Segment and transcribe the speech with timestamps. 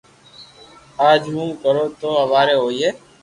[1.09, 2.89] اج مون ڪرو تو ھواري ھوئي